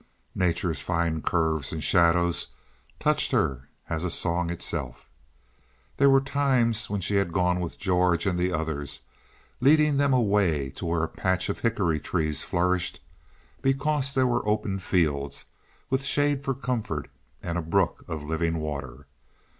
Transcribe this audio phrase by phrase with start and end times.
[0.33, 2.47] Nature's fine curves and shadows
[2.99, 5.07] touched her as a song itself.
[5.97, 9.01] There were times when she had gone with George and the others,
[9.59, 12.99] leading them away to where a patch of hickory trees flourished,
[13.61, 15.45] because there were open fields,
[15.91, 17.07] with shade for comfort
[17.43, 19.05] and a brook of living water.